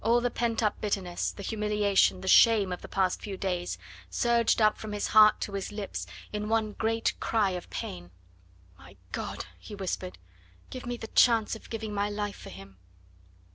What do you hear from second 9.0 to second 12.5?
God!" he whispered, "give me the chance of giving my life for